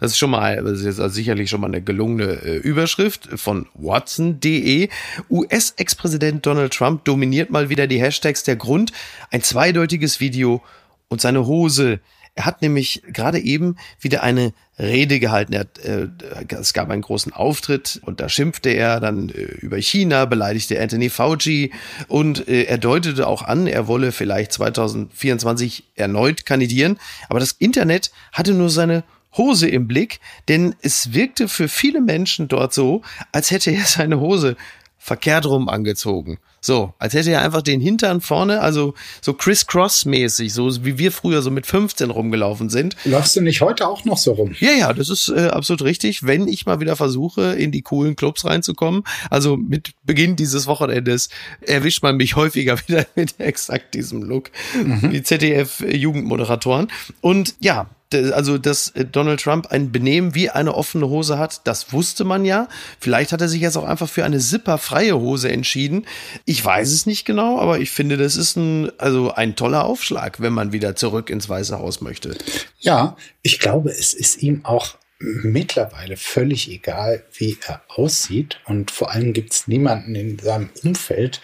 [0.04, 3.68] Das ist schon mal, das ist also sicherlich schon mal eine gelungene äh, Überschrift von
[3.74, 4.89] Watson.de.
[5.30, 8.44] US-Ex-Präsident Donald Trump dominiert mal wieder die Hashtags.
[8.44, 8.92] Der Grund,
[9.32, 10.62] ein zweideutiges Video
[11.08, 12.02] und seine Hose
[12.36, 15.54] er hat nämlich gerade eben wieder eine Rede gehalten.
[15.54, 16.08] Er, äh,
[16.50, 21.10] es gab einen großen Auftritt und da schimpfte er dann äh, über China, beleidigte Anthony
[21.10, 21.72] Fauci
[22.08, 26.98] und äh, er deutete auch an, er wolle vielleicht 2024 erneut kandidieren.
[27.30, 29.04] Aber das Internet hatte nur seine
[29.38, 34.19] Hose im Blick, denn es wirkte für viele Menschen dort so, als hätte er seine
[34.19, 34.56] Hose
[35.04, 36.39] verkehrt rum angezogen.
[36.62, 41.41] So, als hätte er einfach den Hintern vorne, also so Criss-Cross-mäßig, so wie wir früher
[41.41, 42.96] so mit 15 rumgelaufen sind.
[43.04, 44.56] Läufst du nicht heute auch noch so rum?
[44.62, 46.24] Ja, ja, das ist äh, absolut richtig.
[46.24, 51.28] Wenn ich mal wieder versuche, in die coolen Clubs reinzukommen, also mit Beginn dieses Wochenendes
[51.60, 55.12] erwischt man mich häufiger wieder mit exakt diesem Look, mhm.
[55.12, 56.88] wie ZDF-Jugendmoderatoren.
[57.19, 61.93] Und ja, also dass äh, Donald Trump ein Benehmen wie eine offene Hose hat, das
[61.93, 62.67] wusste man ja.
[62.99, 66.06] Vielleicht hat er sich jetzt auch einfach für eine zipperfreie Hose entschieden.
[66.45, 70.39] Ich weiß es nicht genau, aber ich finde, das ist ein, also ein toller Aufschlag,
[70.39, 72.38] wenn man wieder zurück ins Weiße Haus möchte.
[72.80, 78.60] Ja, ich glaube, es ist ihm auch mittlerweile völlig egal, wie er aussieht.
[78.66, 81.40] Und vor allem gibt es niemanden in seinem Umfeld,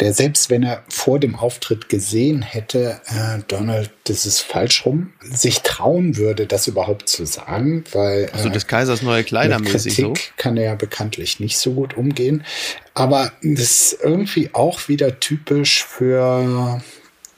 [0.00, 5.12] der selbst wenn er vor dem Auftritt gesehen hätte, äh, Donald, das ist falsch rum,
[5.22, 10.12] sich trauen würde, das überhaupt zu sagen, weil also des Kaisers neue Kleider mäßig so
[10.36, 12.44] kann er ja bekanntlich nicht so gut umgehen.
[12.92, 16.82] Aber das ist irgendwie auch wieder typisch für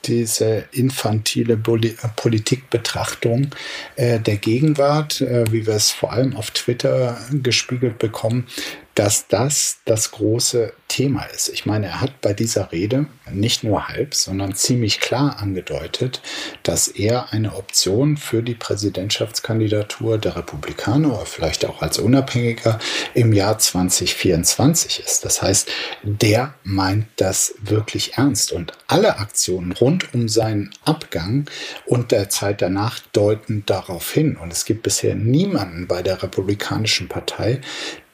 [0.07, 3.49] diese infantile äh, Politikbetrachtung
[3.95, 8.47] äh, der Gegenwart, äh, wie wir es vor allem auf Twitter gespiegelt bekommen,
[8.97, 11.49] dass das das große Thema ist.
[11.49, 16.23] Ich meine, er hat bei dieser Rede nicht nur halb, sondern ziemlich klar angedeutet,
[16.63, 22.79] dass er eine Option für die Präsidentschaftskandidatur der Republikaner oder vielleicht auch als Unabhängiger
[23.13, 25.23] im Jahr 2024 ist.
[25.23, 25.69] Das heißt,
[26.01, 31.47] der meint das wirklich ernst und alle Aktionen rund um seinen Abgang
[31.85, 34.37] und der Zeit danach deuten darauf hin.
[34.37, 37.61] Und es gibt bisher niemanden bei der Republikanischen Partei,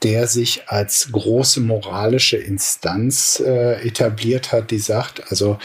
[0.04, 5.58] der sich als große moralische Instanz äh, etabliert hat, die sagt, also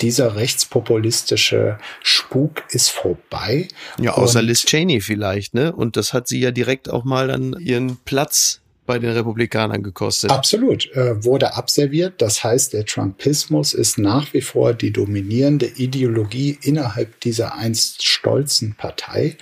[0.00, 3.68] dieser rechtspopulistische Spuk ist vorbei.
[3.98, 5.72] Ja, außer Liz Cheney vielleicht, ne?
[5.72, 10.30] Und das hat sie ja direkt auch mal dann ihren Platz bei den Republikanern gekostet.
[10.30, 12.22] Absolut, äh, wurde abserviert.
[12.22, 18.74] Das heißt, der Trumpismus ist nach wie vor die dominierende Ideologie innerhalb dieser einst stolzen
[18.76, 19.36] Partei.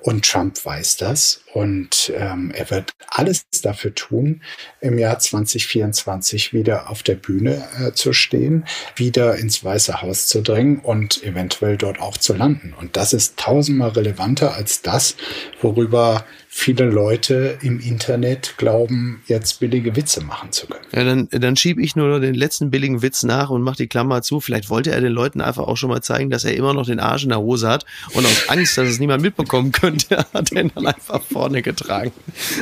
[0.00, 1.42] Und Trump weiß das.
[1.54, 4.42] Und ähm, er wird alles dafür tun,
[4.80, 8.64] im Jahr 2024 wieder auf der Bühne äh, zu stehen,
[8.96, 12.74] wieder ins Weiße Haus zu drängen und eventuell dort auch zu landen.
[12.78, 15.16] Und das ist tausendmal relevanter als das,
[15.62, 16.24] worüber
[16.58, 20.84] viele Leute im Internet glauben, jetzt billige Witze machen zu können.
[20.92, 24.22] Ja, dann, dann schiebe ich nur den letzten billigen Witz nach und mache die Klammer
[24.22, 24.40] zu.
[24.40, 27.00] Vielleicht wollte er den Leuten einfach auch schon mal zeigen, dass er immer noch den
[27.00, 30.62] Arsch in der Hose hat und aus Angst, dass es niemand mitbekommen könnte, hat er
[30.62, 32.12] ihn dann einfach vorne getragen.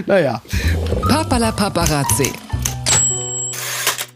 [0.07, 0.41] Naja.
[1.09, 2.56] Papala Paparazzi.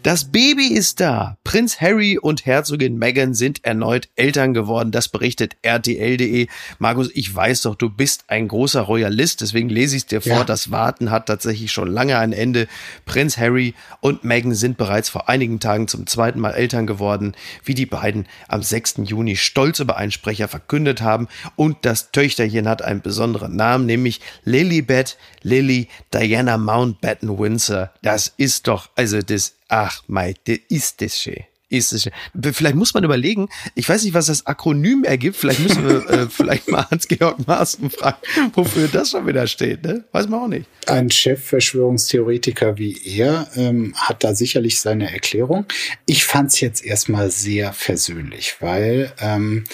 [0.02, 1.36] Das Baby ist da.
[1.44, 4.92] Prinz Harry und Herzogin Meghan sind erneut Eltern geworden.
[4.92, 6.46] Das berichtet RTL.de.
[6.78, 10.38] Markus, ich weiß doch, du bist ein großer Royalist, deswegen lese ich es dir vor.
[10.38, 10.44] Ja.
[10.44, 12.66] Das Warten hat tatsächlich schon lange ein Ende.
[13.04, 17.74] Prinz Harry und Meghan sind bereits vor einigen Tagen zum zweiten Mal Eltern geworden, wie
[17.74, 19.00] die beiden am 6.
[19.04, 21.28] Juni stolz über einen Sprecher verkündet haben.
[21.56, 27.90] Und das Töchterchen hat einen besonderen Namen, nämlich Lilibet Lily Diana Mountbatten Windsor.
[28.00, 30.35] Das ist doch, also das Ach, mei,
[30.68, 32.11] ist das schön ist
[32.52, 36.26] Vielleicht muss man überlegen, ich weiß nicht, was das Akronym ergibt, vielleicht müssen wir äh,
[36.30, 38.18] vielleicht mal Hans-Georg Maaßen fragen,
[38.54, 40.04] wofür das schon wieder steht, ne?
[40.12, 40.66] Weiß man auch nicht.
[40.87, 45.66] Ein Chefverschwörungstheoretiker wie er ähm, hat da sicherlich seine Erklärung.
[46.06, 49.64] Ich fand es jetzt erstmal sehr versöhnlich, weil ähm,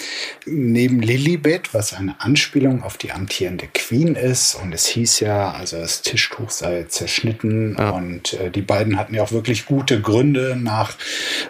[0.45, 5.77] neben Lilibet, was eine Anspielung auf die amtierende Queen ist, und es hieß ja, also
[5.77, 7.89] das Tischtuch sei zerschnitten ja.
[7.91, 10.95] und äh, die beiden hatten ja auch wirklich gute Gründe nach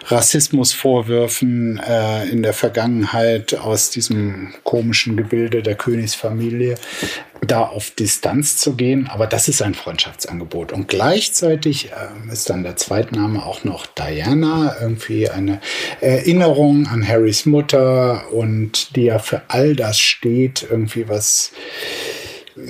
[0.06, 6.76] Rassismus Rassismusvorwürfen äh, in der Vergangenheit aus diesem komischen Gebilde der Königsfamilie
[7.44, 9.08] da auf Distanz zu gehen.
[9.08, 10.72] Aber das ist ein Freundschaftsangebot.
[10.72, 15.60] Und gleichzeitig äh, ist dann der Zweitname auch noch Diana, irgendwie eine
[16.00, 21.50] Erinnerung an Harrys Mutter und die ja für all das steht, irgendwie was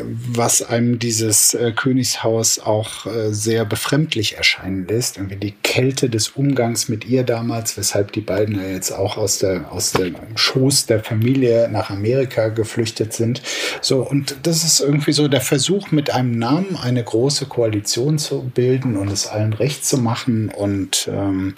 [0.00, 5.16] was einem dieses äh, Königshaus auch äh, sehr befremdlich erscheinen lässt.
[5.16, 9.38] Irgendwie die Kälte des Umgangs mit ihr damals, weshalb die beiden ja jetzt auch aus
[9.38, 13.42] der, aus dem Schoß der Familie nach Amerika geflüchtet sind.
[13.80, 18.50] So, und das ist irgendwie so der Versuch, mit einem Namen eine große Koalition zu
[18.54, 20.48] bilden und es allen recht zu machen.
[20.50, 21.54] Und ähm,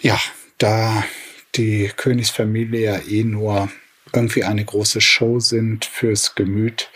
[0.00, 0.18] ja,
[0.58, 1.04] da
[1.56, 3.68] die Königsfamilie ja eh nur
[4.12, 6.90] irgendwie eine große Show sind fürs Gemüt,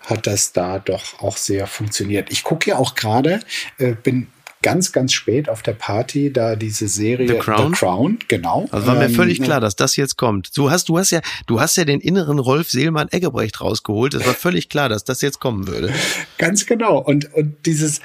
[0.00, 2.30] hat das da doch auch sehr funktioniert.
[2.30, 3.40] Ich gucke ja auch gerade,
[3.78, 4.28] äh, bin
[4.62, 8.68] ganz, ganz spät auf der Party da diese Serie The Crown, The Crown genau.
[8.70, 10.56] Also war mir ähm, völlig klar, dass das jetzt kommt.
[10.56, 14.14] Du hast, du hast ja, du hast ja den inneren Rolf Seelmann Eggebrecht rausgeholt.
[14.14, 15.92] Es war völlig klar, dass das jetzt kommen würde.
[16.38, 16.98] Ganz genau.
[16.98, 18.00] Und, und dieses,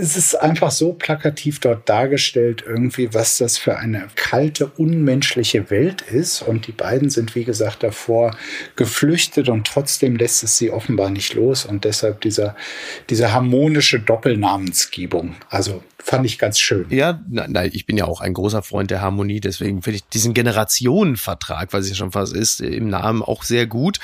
[0.00, 6.02] es ist einfach so plakativ dort dargestellt, irgendwie, was das für eine kalte, unmenschliche Welt
[6.02, 6.42] ist.
[6.42, 8.36] Und die beiden sind, wie gesagt, davor
[8.76, 11.64] geflüchtet und trotzdem lässt es sie offenbar nicht los.
[11.64, 12.56] Und deshalb dieser,
[13.10, 15.36] diese harmonische Doppelnamensgebung.
[15.50, 15.61] Also
[15.98, 16.86] fand ich ganz schön.
[16.90, 20.34] Ja, nein, ich bin ja auch ein großer Freund der Harmonie, deswegen finde ich diesen
[20.34, 23.98] Generationenvertrag, was ja schon fast ist, im Namen auch sehr gut.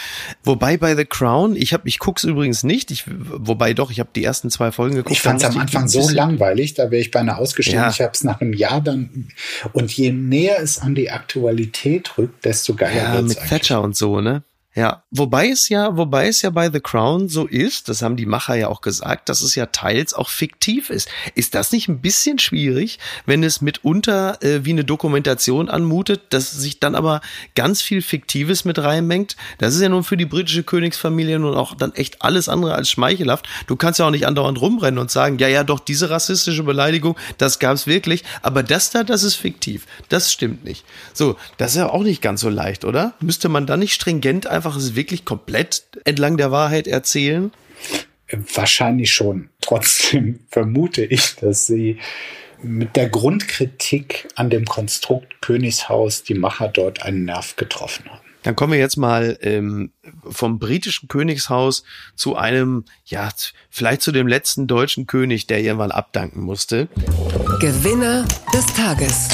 [0.45, 4.11] Wobei bei The Crown, ich habe, ich guck's übrigens nicht, ich, wobei doch, ich habe
[4.15, 5.13] die ersten zwei Folgen geguckt.
[5.13, 7.81] Ich fand es am Anfang so langweilig, da wäre ich beinahe ausgestiegen.
[7.81, 7.91] Ja.
[7.91, 9.29] Ich habe es nach einem Jahr dann
[9.73, 13.51] und je näher es an die Aktualität rückt, desto geiler ja, wird's mit eigentlich.
[13.51, 14.43] Thatcher und so, ne?
[14.75, 18.27] Ja, wobei es ja, wobei es ja bei The Crown so ist, das haben die
[18.27, 21.09] Macher ja auch gesagt, dass es ja teils auch fiktiv ist.
[21.35, 26.53] Ist das nicht ein bisschen schwierig, wenn es mitunter äh, wie eine Dokumentation anmutet, dass
[26.53, 27.23] sich dann aber
[27.55, 29.37] ganz viel Fiktives mit reinmengt?
[29.57, 32.91] Das ist ja nun für die britische Königsfamilie nun auch dann echt alles andere als
[32.91, 33.49] schmeichelhaft.
[33.67, 37.17] Du kannst ja auch nicht andauernd rumrennen und sagen, ja, ja, doch, diese rassistische Beleidigung,
[37.39, 39.87] das gab's wirklich, aber das da, das ist fiktiv.
[40.09, 40.85] Das stimmt nicht.
[41.15, 43.15] So, das ist ja auch nicht ganz so leicht, oder?
[43.19, 47.53] Müsste man da nicht stringent einfach es wirklich komplett entlang der Wahrheit erzählen?
[48.55, 49.51] Wahrscheinlich schon.
[49.61, 51.99] Trotzdem vermute ich, dass sie
[52.61, 58.19] mit der Grundkritik an dem Konstrukt Königshaus die Macher dort einen Nerv getroffen haben.
[58.43, 59.93] Dann kommen wir jetzt mal ähm,
[60.29, 61.85] vom britischen Königshaus
[62.17, 63.29] zu einem, ja,
[63.71, 66.89] vielleicht zu dem letzten deutschen König, der irgendwann abdanken musste.
[67.61, 69.29] Gewinner des Tages.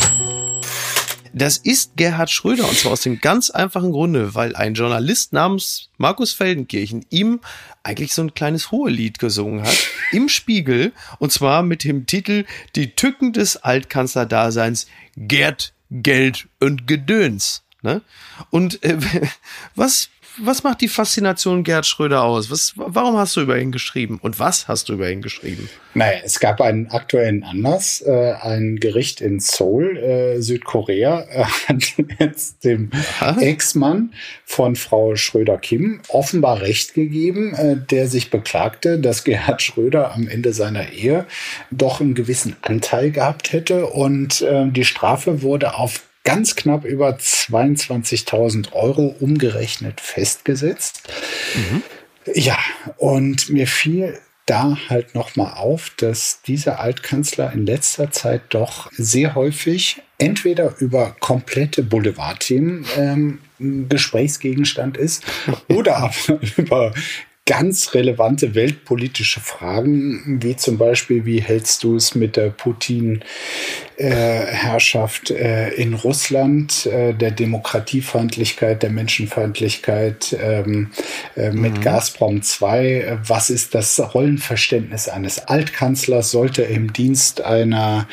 [1.36, 5.88] Das ist Gerhard Schröder und zwar aus dem ganz einfachen Grunde, weil ein Journalist namens
[5.98, 7.40] Markus Feldenkirchen ihm
[7.82, 9.76] eigentlich so ein kleines Hohelied gesungen hat
[10.12, 12.44] im Spiegel und zwar mit dem Titel
[12.76, 17.64] Die Tücken des Altkanzlerdaseins Gerd, Geld und Gedöns.
[17.82, 18.00] Ne?
[18.50, 18.96] Und äh,
[19.74, 22.50] was was macht die Faszination Gerd Schröder aus?
[22.50, 24.18] Was, warum hast du über ihn geschrieben?
[24.20, 25.68] Und was hast du über ihn geschrieben?
[25.94, 28.00] Naja, es gab einen aktuellen Anlass.
[28.00, 31.84] Äh, ein Gericht in Seoul, äh, Südkorea, äh, hat
[32.18, 34.12] jetzt dem Ex-Mann
[34.44, 40.52] von Frau Schröder-Kim offenbar Recht gegeben, äh, der sich beklagte, dass Gerhard Schröder am Ende
[40.52, 41.26] seiner Ehe
[41.70, 43.86] doch einen gewissen Anteil gehabt hätte.
[43.86, 51.02] Und äh, die Strafe wurde auf ganz knapp über 22.000 Euro umgerechnet festgesetzt.
[51.54, 51.82] Mhm.
[52.34, 52.58] Ja,
[52.96, 59.34] und mir fiel da halt nochmal auf, dass dieser Altkanzler in letzter Zeit doch sehr
[59.34, 63.38] häufig entweder über komplette Boulevardthemen ähm,
[63.88, 65.24] Gesprächsgegenstand ist
[65.68, 66.92] oder aber über
[67.46, 75.68] ganz relevante weltpolitische Fragen, wie zum Beispiel, wie hältst du es mit der Putin-Herrschaft äh,
[75.74, 80.90] in Russland, äh, der Demokratiefeindlichkeit, der Menschenfeindlichkeit ähm,
[81.36, 81.82] äh, mit mhm.
[81.82, 83.18] Gazprom 2?
[83.26, 86.30] Was ist das Rollenverständnis eines Altkanzlers?
[86.30, 88.08] Sollte er im Dienst einer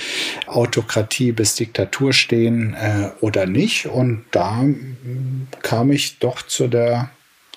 [0.48, 3.86] Autokratie bis Diktatur stehen äh, oder nicht?
[3.86, 4.66] Und da
[5.62, 7.12] kam ich doch zu der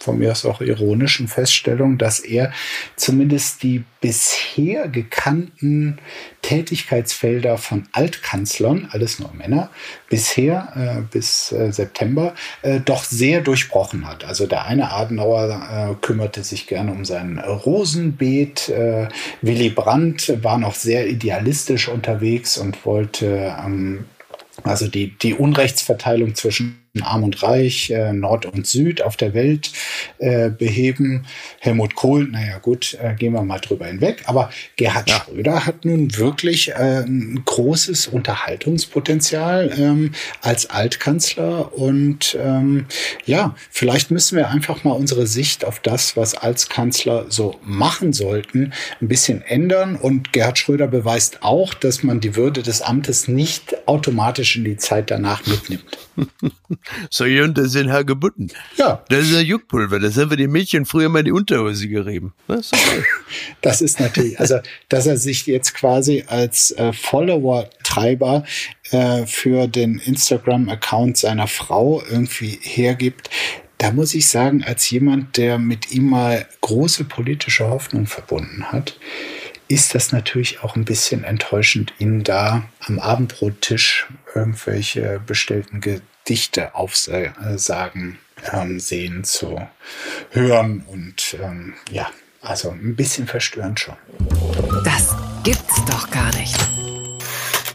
[0.04, 2.52] von mir aus auch ironischen Feststellung, dass er
[2.96, 5.98] zumindest die bisher gekannten
[6.42, 9.70] Tätigkeitsfelder von Altkanzlern, alles nur Männer,
[10.10, 14.24] bisher äh, bis äh, September äh, doch sehr durchbrochen hat.
[14.24, 19.08] Also der eine Adenauer äh, kümmerte sich gerne um sein Rosenbeet, äh,
[19.40, 24.04] Willy Brandt war noch sehr idealistisch unterwegs und wollte ähm,
[24.62, 29.72] also die, die Unrechtsverteilung zwischen Arm und Reich, äh, Nord und Süd auf der Welt
[30.18, 31.26] äh, beheben.
[31.58, 34.22] Helmut Kohl, naja gut, äh, gehen wir mal drüber hinweg.
[34.26, 35.24] Aber Gerhard ja.
[35.24, 41.74] Schröder hat nun wirklich äh, ein großes Unterhaltungspotenzial ähm, als Altkanzler.
[41.74, 42.86] Und ähm,
[43.26, 48.12] ja, vielleicht müssen wir einfach mal unsere Sicht auf das, was als Kanzler so machen
[48.12, 49.96] sollten, ein bisschen ändern.
[49.96, 54.76] Und Gerhard Schröder beweist auch, dass man die Würde des Amtes nicht automatisch in die
[54.76, 55.98] Zeit danach mitnimmt.
[57.10, 58.50] So, das sind Hagebutten.
[58.76, 59.02] Ja.
[59.08, 59.98] Das ist ja Juckpulver.
[59.98, 62.34] Das haben wir den Mädchen früher mal in die Unterhose gerieben.
[62.46, 63.04] Das ist, okay.
[63.62, 68.44] das ist natürlich, also, dass er sich jetzt quasi als äh, Follower-Treiber
[68.90, 73.30] äh, für den Instagram-Account seiner Frau irgendwie hergibt,
[73.78, 78.98] da muss ich sagen, als jemand, der mit ihm mal große politische Hoffnung verbunden hat,
[79.68, 85.80] ist das natürlich auch ein bisschen enttäuschend, ihn da am Abendbrottisch irgendwelche bestellten
[86.24, 88.18] Gedichte aufsagen
[88.50, 89.60] ähm, sehen zu
[90.30, 92.10] hören und ähm, ja,
[92.40, 93.96] also ein bisschen verstörend schon.
[94.84, 96.56] Das gibt's gibt's doch gar nicht.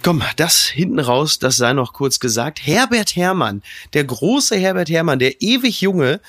[0.01, 2.65] Komm, das hinten raus, das sei noch kurz gesagt.
[2.65, 3.61] Herbert Herrmann,
[3.93, 6.19] der große Herbert Herrmann, der ewig junge,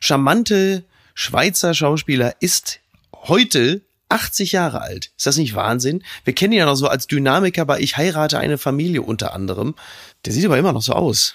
[0.00, 0.84] charmante
[1.14, 2.80] Schweizer Schauspieler, ist
[3.14, 5.10] heute 80 Jahre alt.
[5.16, 6.02] Ist das nicht Wahnsinn?
[6.24, 9.74] Wir kennen ihn ja noch so als Dynamiker bei Ich heirate eine Familie unter anderem.
[10.26, 11.34] Der sieht aber immer noch so aus.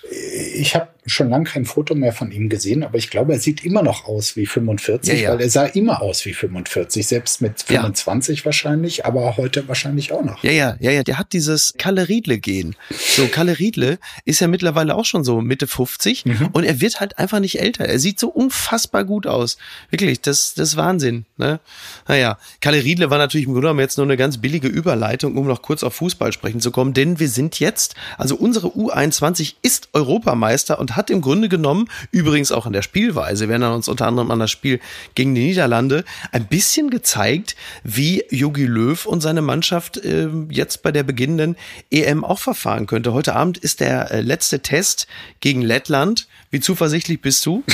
[0.55, 3.63] Ich habe schon lange kein Foto mehr von ihm gesehen, aber ich glaube, er sieht
[3.65, 5.29] immer noch aus wie 45, Ja, ja.
[5.31, 10.23] weil er sah immer aus wie 45, selbst mit 25 wahrscheinlich, aber heute wahrscheinlich auch
[10.23, 10.43] noch.
[10.43, 12.75] Ja, ja, ja, ja, der hat dieses Kalle Riedle-Gen.
[12.89, 17.17] So, Kalle Riedle ist ja mittlerweile auch schon so Mitte 50 und er wird halt
[17.17, 17.85] einfach nicht älter.
[17.85, 19.57] Er sieht so unfassbar gut aus.
[19.89, 21.25] Wirklich, das, das ist Wahnsinn.
[21.37, 21.59] Ne?
[22.07, 25.47] Naja, Kalle Riedle war natürlich im Grunde genommen jetzt nur eine ganz billige Überleitung, um
[25.47, 29.89] noch kurz auf Fußball sprechen zu kommen, denn wir sind jetzt, also unsere U21 ist
[29.93, 34.07] Europameister und hat im Grunde genommen, übrigens auch in der Spielweise, wir erinnern uns unter
[34.07, 34.79] anderem an das Spiel
[35.15, 40.91] gegen die Niederlande, ein bisschen gezeigt, wie Jogi Löw und seine Mannschaft äh, jetzt bei
[40.91, 41.55] der beginnenden
[41.91, 43.13] EM auch verfahren könnte.
[43.13, 45.07] Heute Abend ist der äh, letzte Test
[45.39, 46.27] gegen Lettland.
[46.51, 47.63] Wie zuversichtlich bist du?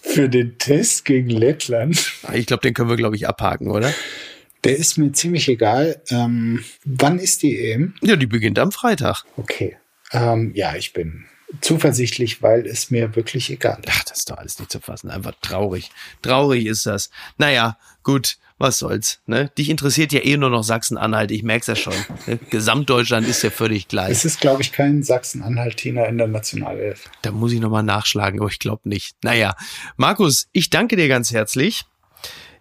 [0.00, 3.92] Für den Test gegen Lettland, Ich glaube, den können wir, glaube ich, abhaken, oder?
[4.64, 6.02] Der ist mir ziemlich egal.
[6.08, 7.94] Ähm, wann ist die EM?
[8.02, 9.24] Ja, die beginnt am Freitag.
[9.36, 9.76] Okay.
[10.12, 11.24] Ähm, ja, ich bin
[11.60, 13.88] zuversichtlich, weil es mir wirklich egal ist.
[13.90, 15.10] Ach, das ist doch alles nicht zu fassen.
[15.10, 15.90] Einfach traurig.
[16.22, 17.10] Traurig ist das.
[17.36, 19.20] Naja, gut, was soll's.
[19.26, 19.50] Ne?
[19.58, 21.94] Dich interessiert ja eh nur noch Sachsen-Anhalt, ich merk's ja schon.
[22.26, 22.38] Ne?
[22.50, 24.10] Gesamtdeutschland ist ja völlig gleich.
[24.10, 27.10] Es ist, glaube ich, kein Sachsen-Anhaltiner in der Nationalelf.
[27.22, 29.16] Da muss ich nochmal nachschlagen, aber ich glaube nicht.
[29.22, 29.56] Naja,
[29.96, 31.84] Markus, ich danke dir ganz herzlich.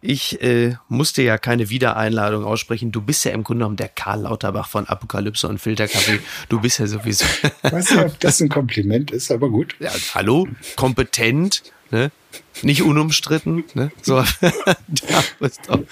[0.01, 2.91] Ich äh, musste ja keine Wiedereinladung aussprechen.
[2.91, 6.19] Du bist ja im Grunde genommen der Karl Lauterbach von Apokalypse und Filterkaffee.
[6.49, 7.25] Du bist ja sowieso.
[7.61, 9.75] Weiß nicht, ob das ein Kompliment ist, aber gut.
[9.79, 12.11] ja, hallo, kompetent, ne?
[12.63, 13.91] Nicht unumstritten, ne?
[14.01, 15.85] So, da bist du.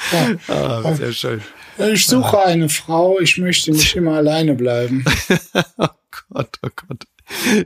[0.47, 1.41] Ah, sehr schön.
[1.77, 5.05] Ich suche eine Frau, ich möchte nicht immer alleine bleiben.
[5.77, 7.03] Oh Gott, oh Gott.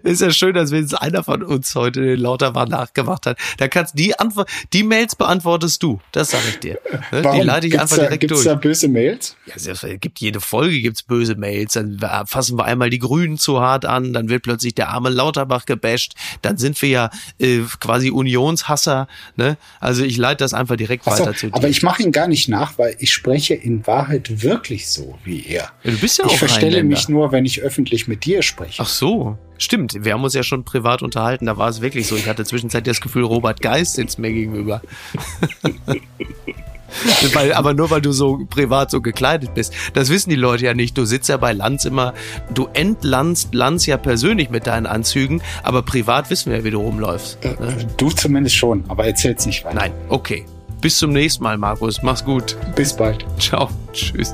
[0.04, 3.38] Ist ja schön, dass wenigstens einer von uns heute den Lauterbach nachgemacht hat.
[3.58, 6.00] Da kannst die Antwort, die Mails beantwortest du.
[6.12, 6.80] Das sage ich dir.
[7.12, 7.22] Ne?
[7.22, 8.46] Die leite ich gibt's einfach da, direkt gibt's durch.
[8.46, 9.36] da böse Mails?
[9.46, 13.62] Ja, es gibt jede Folge gibt's böse Mails, dann fassen wir einmal die Grünen zu
[13.62, 17.10] hart an, dann wird plötzlich der arme Lauterbach gebasht, dann sind wir ja
[17.40, 19.58] äh, quasi Unionshasser, ne?
[19.80, 21.56] Also ich leite das einfach direkt Ach so, weiter zu dir.
[21.56, 25.46] aber ich mache ihn gar nicht nach, weil ich spreche in Wahrheit wirklich so wie
[25.48, 25.72] er.
[25.84, 26.96] Ja, du bist ja ich auch verstelle Rheinländer.
[26.96, 28.82] mich nur, wenn ich öffentlich mit dir spreche.
[28.82, 30.04] Ach so, stimmt.
[30.06, 31.46] Wir haben uns ja schon privat unterhalten.
[31.46, 32.16] Da war es wirklich so.
[32.16, 34.82] Ich hatte zwischenzeitlich das Gefühl, Robert Geist sitzt mir gegenüber.
[37.34, 39.74] weil, aber nur weil du so privat so gekleidet bist.
[39.94, 40.98] Das wissen die Leute ja nicht.
[40.98, 42.14] Du sitzt ja bei Lanz immer,
[42.54, 46.80] du entlanzt Lanz ja persönlich mit deinen Anzügen, aber privat wissen wir ja, wie du
[46.80, 47.44] rumläufst.
[47.44, 47.54] Äh,
[47.98, 49.76] Du zumindest schon, aber erzähl's nicht weiter.
[49.76, 50.46] Nein, okay.
[50.82, 52.04] Bis zum nächsten Mal, Markus.
[52.04, 52.58] Mach's gut.
[52.76, 53.26] Bis bald.
[53.40, 53.70] Ciao.
[53.94, 54.34] Tschüss.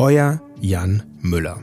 [0.00, 1.58] Euer Jan Müller.